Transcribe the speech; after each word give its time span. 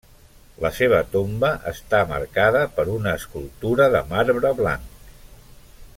La 0.61 0.69
seva 0.77 1.01
tomba 1.15 1.51
està 1.73 1.99
marcada 2.13 2.63
per 2.79 2.87
una 2.95 3.15
escultura 3.21 3.91
de 3.97 4.05
marbre 4.15 4.57
blanc. 4.63 5.09